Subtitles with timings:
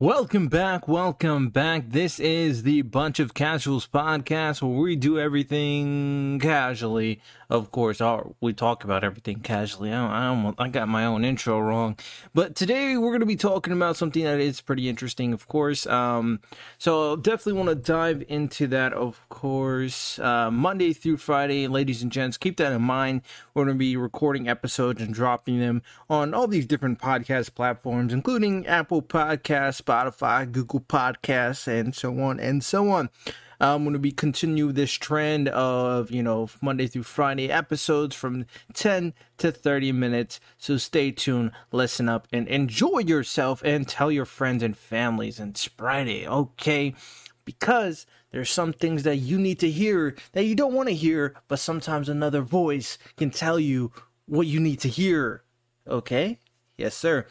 [0.00, 1.90] Welcome back, welcome back.
[1.90, 7.20] This is the Bunch of Casuals podcast where we do everything casually.
[7.50, 9.92] Of course, our, we talk about everything casually.
[9.92, 11.98] I, I, I got my own intro wrong,
[12.32, 15.84] but today we're going to be talking about something that is pretty interesting, of course.
[15.88, 16.42] Um,
[16.78, 20.20] so definitely want to dive into that, of course.
[20.20, 23.22] Uh, Monday through Friday, ladies and gents, keep that in mind.
[23.52, 28.12] We're going to be recording episodes and dropping them on all these different podcast platforms,
[28.12, 29.87] including Apple Podcasts.
[29.88, 33.08] Spotify, Google Podcasts, and so on and so on.
[33.60, 38.46] I'm going to be continue this trend of, you know, Monday through Friday episodes from
[38.74, 40.38] 10 to 30 minutes.
[40.58, 45.56] So stay tuned, listen up, and enjoy yourself and tell your friends and families and
[45.56, 46.94] spread it, okay?
[47.44, 51.34] Because there's some things that you need to hear that you don't want to hear,
[51.48, 53.90] but sometimes another voice can tell you
[54.26, 55.42] what you need to hear,
[55.88, 56.38] okay?
[56.76, 57.26] Yes, sir.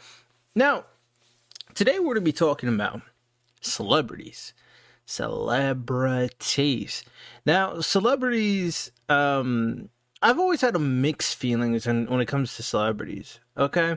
[0.54, 0.84] Now,
[1.78, 3.02] Today we're going to be talking about
[3.60, 4.52] celebrities.
[5.06, 7.04] Celebrities.
[7.46, 9.88] Now, celebrities, um,
[10.20, 13.38] I've always had a mixed feelings and when it comes to celebrities.
[13.56, 13.96] Okay,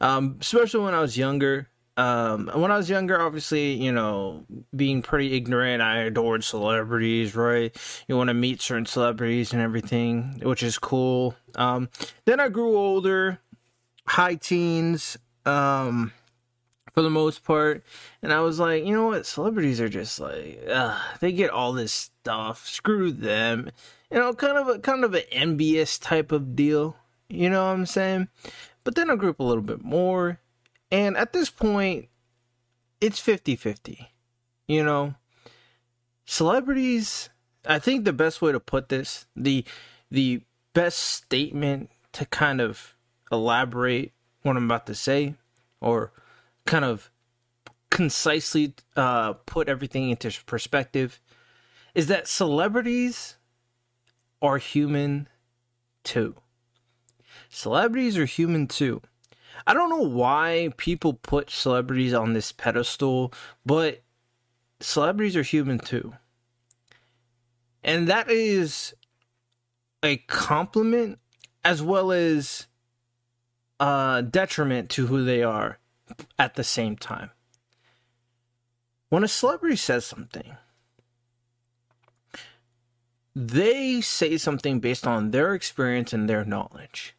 [0.00, 1.68] um, especially when I was younger.
[1.98, 7.76] Um, when I was younger, obviously, you know, being pretty ignorant, I adored celebrities, right?
[8.08, 11.36] You want to meet certain celebrities and everything, which is cool.
[11.56, 11.90] Um,
[12.24, 13.38] then I grew older,
[14.06, 15.18] high teens.
[15.44, 16.12] Um,
[16.98, 17.84] for the most part.
[18.22, 19.24] And I was like, you know what?
[19.24, 22.66] Celebrities are just like, ugh, they get all this stuff.
[22.66, 23.70] Screw them.
[24.10, 26.96] You know, kind of a kind of an envious type of deal.
[27.28, 28.26] You know what I'm saying?
[28.82, 30.40] But then I grew up a little bit more.
[30.90, 32.08] And at this point,
[33.00, 34.10] it's 50 50.
[34.66, 35.14] You know,
[36.24, 37.30] celebrities,
[37.64, 39.64] I think the best way to put this, the
[40.10, 40.42] the
[40.74, 42.96] best statement to kind of
[43.30, 44.10] elaborate
[44.42, 45.34] what I'm about to say,
[45.80, 46.10] or
[46.68, 47.10] kind of
[47.90, 51.18] concisely uh, put everything into perspective
[51.94, 53.38] is that celebrities
[54.42, 55.28] are human
[56.04, 56.34] too.
[57.48, 59.00] Celebrities are human too.
[59.66, 63.32] I don't know why people put celebrities on this pedestal,
[63.64, 64.02] but
[64.78, 66.12] celebrities are human too.
[67.82, 68.94] And that is
[70.02, 71.18] a compliment
[71.64, 72.66] as well as
[73.80, 75.77] a detriment to who they are
[76.38, 77.30] at the same time.
[79.08, 80.56] When a celebrity says something,
[83.34, 87.14] they say something based on their experience and their knowledge.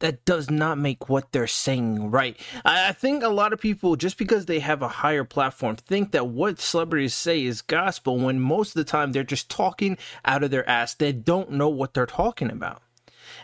[0.00, 2.36] That does not make what they're saying right.
[2.66, 6.26] I, think a lot of people, just because they have a higher platform, think that
[6.26, 10.50] what celebrities say is gospel when most of the time they're just talking out of
[10.50, 10.92] their ass.
[10.92, 12.82] They don't know what they're talking about.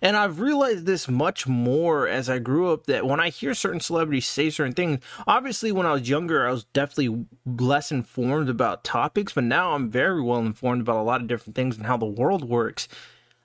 [0.02, 3.78] And I've realized this much more as I grew up that when I hear certain
[3.78, 4.98] celebrities say certain things,
[5.28, 9.88] obviously when I was younger, I was definitely less informed about topics, but now I'm
[9.88, 12.88] very well informed about a lot of different things and how the world works.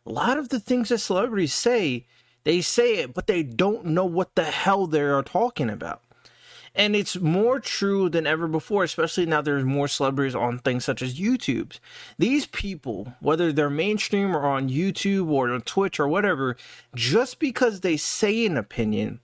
[0.07, 2.07] A lot of the things that celebrities say,
[2.44, 6.01] they say it, but they don't know what the hell they are talking about.
[6.77, 11.01] And it's more true than ever before, especially now there's more celebrities on things such
[11.01, 11.79] as YouTube.
[12.19, 16.55] These people, whether they're mainstream or on YouTube or on Twitch or whatever,
[16.93, 19.19] just because they say an opinion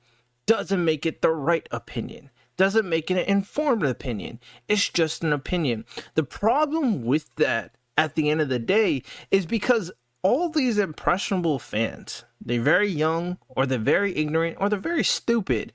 [0.47, 4.39] doesn't make it the right opinion doesn't make it an informed opinion.
[4.67, 5.85] It's just an opinion.
[6.13, 9.91] The problem with that at the end of the day is because
[10.21, 15.73] all these impressionable fans, they're very young or they're very ignorant or they're very stupid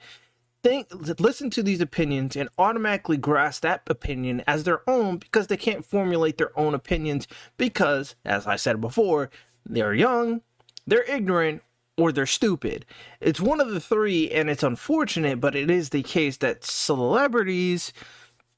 [0.68, 5.56] think listen to these opinions and automatically grasp that opinion as their own because they
[5.56, 9.30] can't formulate their own opinions because as i said before
[9.64, 10.42] they're young
[10.86, 11.62] they're ignorant
[11.98, 12.86] or they're stupid.
[13.20, 17.92] It's one of the three and it's unfortunate but it is the case that celebrities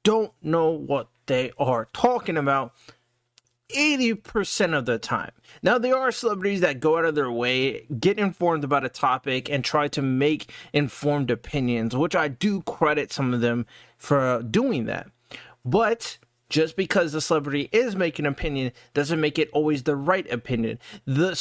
[0.04, 2.72] don't know what they are talking about
[3.74, 5.32] 80% of the time.
[5.62, 9.50] Now, there are celebrities that go out of their way, get informed about a topic,
[9.50, 13.66] and try to make informed opinions, which I do credit some of them
[13.96, 15.08] for doing that.
[15.64, 16.18] But
[16.48, 20.78] just because the celebrity is making an opinion doesn't make it always the right opinion.
[21.06, 21.34] The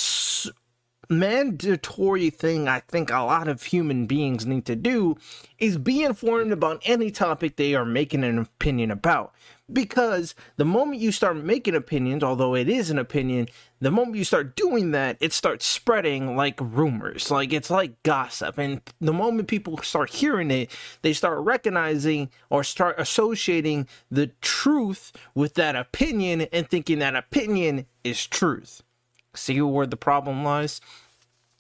[1.10, 5.18] mandatory thing I think a lot of human beings need to do
[5.58, 9.34] is be informed about any topic they are making an opinion about
[9.72, 13.48] because the moment you start making opinions, although it is an opinion,
[13.80, 17.32] the moment you start doing that, it starts spreading like rumors.
[17.32, 18.58] Like it's like gossip.
[18.58, 20.72] And the moment people start hearing it,
[21.02, 27.86] they start recognizing or start associating the truth with that opinion and thinking that opinion
[28.04, 28.84] is truth.
[29.40, 30.82] See where the problem lies?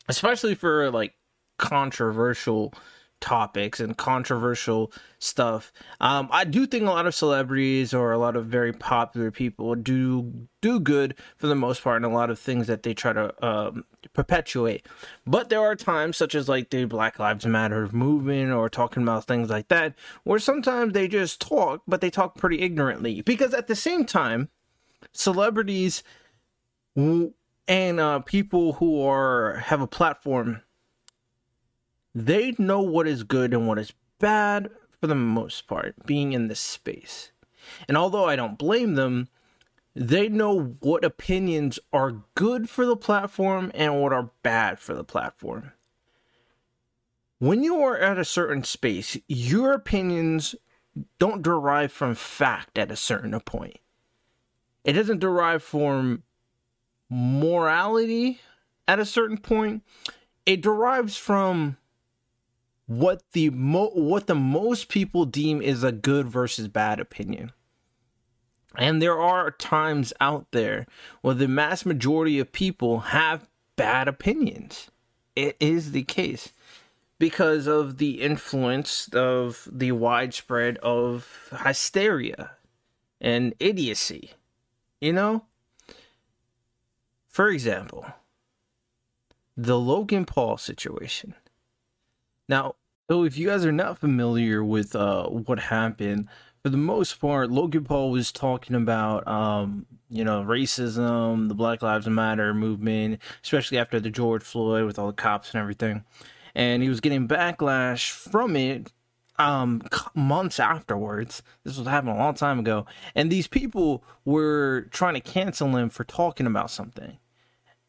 [0.07, 1.13] Especially for like
[1.57, 2.73] controversial
[3.21, 5.73] topics and controversial stuff.
[5.99, 9.75] Um, I do think a lot of celebrities or a lot of very popular people
[9.75, 13.13] do do good for the most part in a lot of things that they try
[13.13, 14.85] to um, perpetuate.
[15.25, 19.25] But there are times, such as like the Black Lives Matter movement or talking about
[19.25, 23.21] things like that, where sometimes they just talk, but they talk pretty ignorantly.
[23.21, 24.49] Because at the same time,
[25.11, 26.03] celebrities
[27.69, 30.61] and uh, people who are have a platform
[32.13, 34.69] they know what is good and what is bad
[34.99, 37.31] for the most part, being in this space.
[37.87, 39.29] And although I don't blame them,
[39.95, 45.03] they know what opinions are good for the platform and what are bad for the
[45.03, 45.71] platform.
[47.37, 50.55] When you are at a certain space, your opinions
[51.19, 53.77] don't derive from fact at a certain point.
[54.83, 56.23] It doesn't derive from
[57.09, 58.39] morality
[58.87, 59.83] at a certain point.
[60.45, 61.77] It derives from
[62.85, 67.51] what the mo- what the most people deem is a good versus bad opinion.
[68.75, 70.85] And there are times out there
[71.21, 74.89] where the mass majority of people have bad opinions.
[75.35, 76.51] It is the case
[77.19, 82.51] because of the influence of the widespread of hysteria
[83.21, 84.31] and idiocy.
[85.01, 85.45] You know?
[87.39, 88.05] For example,
[89.55, 91.35] the Logan Paul situation.
[92.49, 92.75] Now,
[93.09, 96.27] so if you guys are not familiar with uh, what happened,
[96.61, 101.81] for the most part, Logan Paul was talking about, um, you know, racism, the Black
[101.81, 106.03] Lives Matter movement, especially after the George Floyd with all the cops and everything.
[106.55, 108.91] And he was getting backlash from it
[109.37, 109.81] um,
[110.13, 111.41] months afterwards.
[111.63, 112.85] This was happening a long time ago.
[113.15, 117.17] And these people were trying to cancel him for talking about something.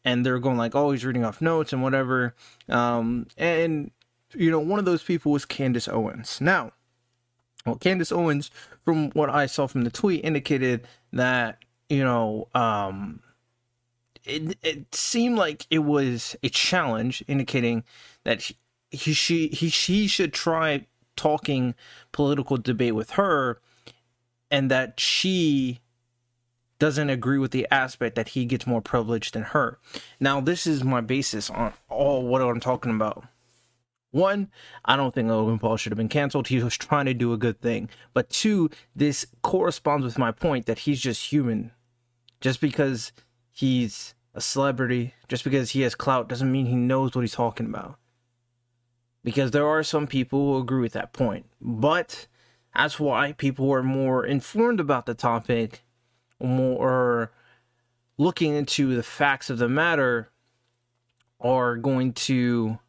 [0.03, 2.33] And they're going like, oh, he's reading off notes and whatever.
[2.69, 3.91] Um, and
[4.33, 6.39] you know, one of those people was Candace Owens.
[6.41, 6.71] Now,
[7.65, 8.49] well, Candace Owens,
[8.83, 11.59] from what I saw from the tweet, indicated that
[11.89, 13.19] you know, um,
[14.23, 17.83] it it seemed like it was a challenge, indicating
[18.23, 18.55] that he,
[18.89, 20.87] he she he she should try
[21.17, 21.75] talking
[22.13, 23.59] political debate with her,
[24.49, 25.81] and that she
[26.81, 29.77] doesn't agree with the aspect that he gets more privilege than her.
[30.19, 33.23] Now, this is my basis on all what I'm talking about.
[34.09, 34.49] One,
[34.83, 36.47] I don't think Logan Paul should have been canceled.
[36.47, 37.87] He was trying to do a good thing.
[38.15, 41.69] But two, this corresponds with my point that he's just human.
[42.41, 43.11] Just because
[43.51, 47.67] he's a celebrity, just because he has clout, doesn't mean he knows what he's talking
[47.67, 47.99] about.
[49.23, 51.45] Because there are some people who agree with that point.
[51.61, 52.25] But
[52.75, 55.83] that's why people are more informed about the topic,
[56.41, 57.31] more
[58.17, 60.29] looking into the facts of the matter,
[61.39, 62.79] are going to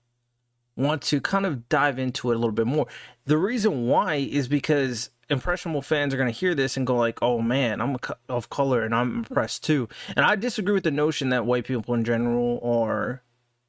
[0.76, 2.86] want to kind of dive into it a little bit more.
[3.24, 7.22] The reason why is because impressionable fans are going to hear this and go like,
[7.22, 7.96] "Oh man, I'm
[8.28, 11.94] of color and I'm impressed too." And I disagree with the notion that white people
[11.94, 13.22] in general are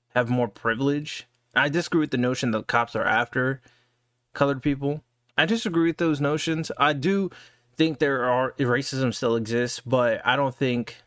[0.09, 1.27] have more privilege.
[1.55, 3.61] I disagree with the notion that cops are after
[4.33, 5.03] colored people.
[5.37, 6.71] I disagree with those notions.
[6.77, 7.31] I do
[7.75, 10.97] think there are racism still exists, but I don't think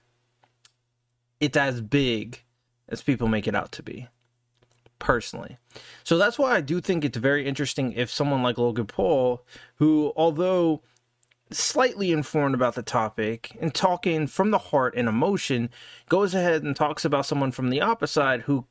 [1.40, 2.42] it's as big
[2.88, 4.08] as people make it out to be
[4.98, 5.58] personally.
[6.04, 9.44] So that's why I do think it's very interesting if someone like Logan Paul,
[9.76, 10.82] who, although
[11.50, 15.70] slightly informed about the topic and talking from the heart and emotion,
[16.08, 18.66] goes ahead and talks about someone from the opposite side who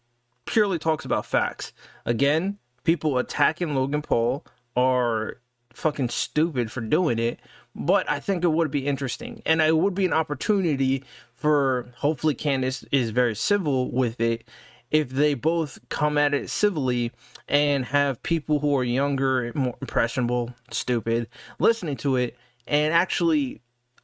[0.46, 1.74] purely talks about facts.
[2.06, 5.40] Again, people attacking Logan Paul are
[5.74, 7.40] fucking stupid for doing it,
[7.76, 11.04] but I think it would be interesting and it would be an opportunity
[11.34, 14.48] for hopefully Candace is very civil with it
[14.92, 17.12] if they both come at it civilly
[17.50, 21.28] and have people who are younger, more impressionable, stupid,
[21.60, 23.62] listening to it and actually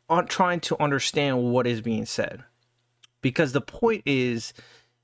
[0.09, 2.43] on trying to understand what is being said.
[3.21, 4.53] Because the point is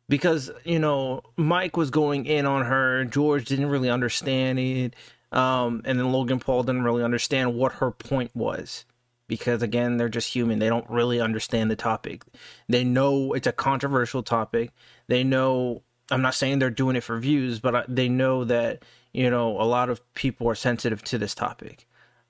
[0.10, 4.96] because, you know, Mike was going in on her, George didn't really understand it,
[5.32, 8.86] um, and then Logan Paul didn't really understand what her point was
[9.28, 10.60] because again they're just human.
[10.60, 12.24] They don't really understand the topic.
[12.68, 14.72] They know it's a controversial topic.
[15.08, 18.82] They know i'm not saying they're doing it for views but they know that
[19.12, 21.88] you know a lot of people are sensitive to this topic.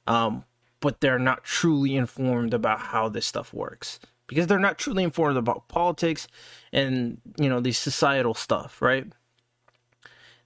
[0.07, 0.45] Um,
[0.79, 5.37] but they're not truly informed about how this stuff works because they're not truly informed
[5.37, 6.27] about politics
[6.71, 9.07] and you know the societal stuff right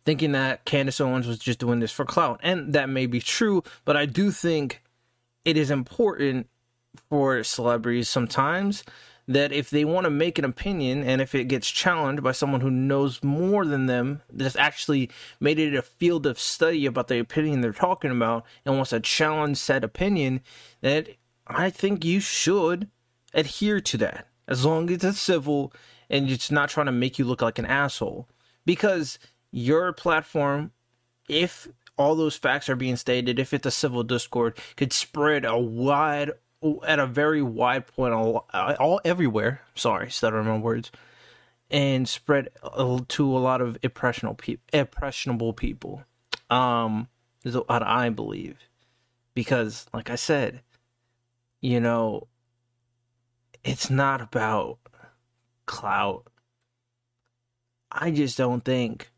[0.06, 3.64] thinking that Candace Owens was just doing this for clout and that may be true
[3.86, 4.82] but I do think
[5.46, 6.48] it is important
[7.10, 8.84] for celebrities sometimes
[9.28, 12.62] that if they want to make an opinion and if it gets challenged by someone
[12.62, 17.20] who knows more than them, that's actually made it a field of study about the
[17.20, 20.42] opinion they're talking about and wants to challenge said opinion,
[20.82, 21.08] that
[21.48, 22.90] I think you should
[23.34, 25.74] adhere to that as long as it's civil
[26.10, 28.28] and it's not trying to make you look like an asshole.
[28.66, 29.18] Because
[29.52, 30.72] your platform,
[31.30, 31.68] if
[31.98, 36.32] all those facts are being stated, if it's a civil discord, could spread a wide
[36.86, 39.62] at a very wide point all, all everywhere.
[39.76, 40.92] Sorry, stuttering my words,
[41.70, 42.50] and spread
[43.08, 44.64] to a lot of impressionable people.
[44.74, 46.04] Impressionable people.
[46.50, 47.08] Um,
[47.44, 48.58] is what I believe,
[49.34, 50.62] because like I said,
[51.62, 52.28] you know,
[53.64, 54.80] it's not about
[55.66, 56.28] clout.
[57.92, 59.11] I just don't think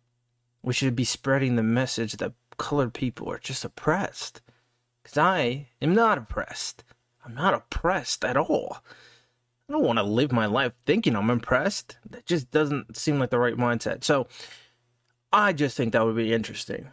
[0.64, 4.42] we should be spreading the message that colored people are just oppressed.
[5.04, 6.84] Because I am not oppressed.
[7.26, 8.78] I'm not oppressed at all.
[9.68, 11.98] I don't want to live my life thinking I'm impressed.
[12.10, 14.04] That just doesn't seem like the right mindset.
[14.04, 14.28] So
[15.32, 16.90] I just think that would be interesting.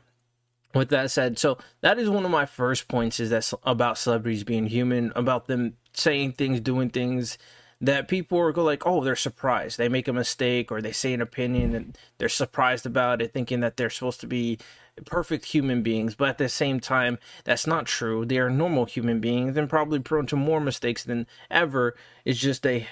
[0.75, 4.45] With that said, so that is one of my first points is that about celebrities
[4.45, 7.39] being human, about them saying things, doing things
[7.81, 9.79] that people are go like, oh, they're surprised.
[9.79, 13.61] They make a mistake or they say an opinion and they're surprised about it, thinking
[13.61, 14.59] that they're supposed to be
[15.07, 18.25] perfect human beings, but at the same time, that's not true.
[18.25, 21.97] They are normal human beings and probably prone to more mistakes than ever.
[22.25, 22.89] It's just they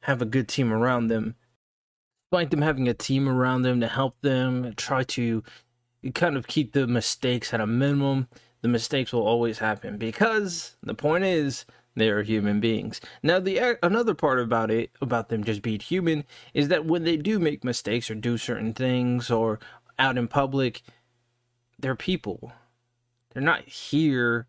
[0.00, 1.36] have a good team around them.
[2.30, 5.44] Despite them having a team around them to help them, try to
[6.14, 8.28] kind of keep the mistakes at a minimum,
[8.62, 11.64] the mistakes will always happen because the point is
[11.96, 13.00] they are human beings.
[13.22, 16.24] Now, the another part about it, about them just being human,
[16.54, 19.58] is that when they do make mistakes or do certain things or
[19.98, 20.82] out in public,
[21.78, 22.52] they're people.
[23.32, 24.46] They're not here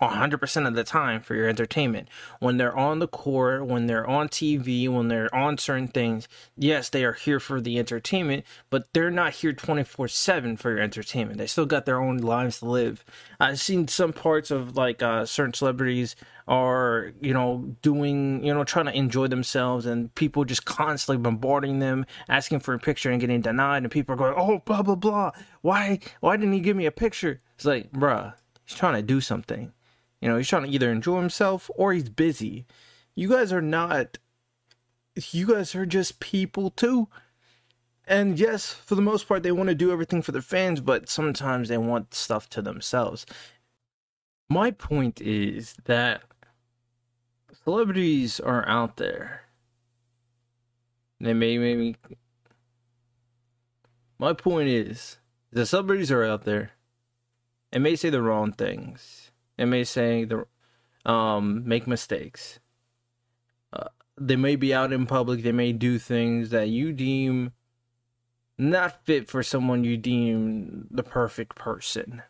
[0.00, 2.08] 100% of the time for your entertainment.
[2.38, 6.88] When they're on the court, when they're on TV, when they're on certain things, yes,
[6.88, 11.38] they are here for the entertainment, but they're not here 24 7 for your entertainment.
[11.38, 13.04] They still got their own lives to live.
[13.40, 16.14] I've seen some parts of like uh, certain celebrities
[16.46, 21.80] are, you know, doing, you know, trying to enjoy themselves and people just constantly bombarding
[21.80, 23.82] them, asking for a picture and getting denied.
[23.82, 25.32] And people are going, oh, blah, blah, blah.
[25.60, 27.42] Why, why didn't he give me a picture?
[27.56, 29.72] It's like, bruh, he's trying to do something
[30.20, 32.66] you know, he's trying to either enjoy himself or he's busy.
[33.14, 34.18] You guys are not,
[35.30, 37.08] you guys are just people too.
[38.06, 41.08] And yes, for the most part, they want to do everything for their fans, but
[41.08, 43.26] sometimes they want stuff to themselves.
[44.48, 46.22] My point is that
[47.64, 49.42] celebrities are out there.
[51.20, 51.96] They may maybe.
[54.18, 55.18] My point is,
[55.52, 56.72] the celebrities are out there
[57.70, 59.27] and may say the wrong things
[59.58, 60.46] they may say the
[61.04, 62.58] um make mistakes.
[63.72, 65.42] Uh, they may be out in public.
[65.42, 67.52] They may do things that you deem
[68.58, 72.22] not fit for someone you deem the perfect person.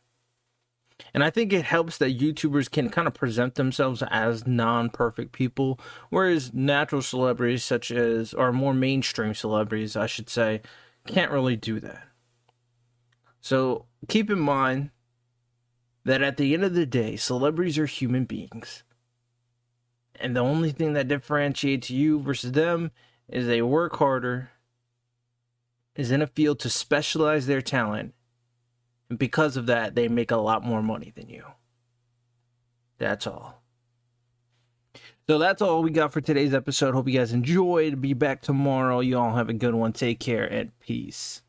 [1.15, 5.33] And I think it helps that YouTubers can kind of present themselves as non perfect
[5.33, 5.81] people,
[6.11, 10.61] whereas natural celebrities, such as, or more mainstream celebrities, I should say,
[11.07, 12.03] can't really do that.
[13.41, 14.91] So keep in mind
[16.09, 18.83] that at the end of the day, celebrities are human beings.
[20.19, 22.93] And the only thing that differentiates you versus them
[23.29, 24.51] is they work harder,
[25.95, 28.15] is in a field to specialize their talent.
[29.11, 31.45] And because of that, they make a lot more money than you.
[32.97, 33.63] That's all.
[35.29, 36.95] So that's all we got for today's episode.
[36.95, 38.01] Hope you guys enjoyed.
[38.01, 39.01] Be back tomorrow.
[39.01, 39.93] You all have a good one.
[39.93, 41.43] Take care and peace.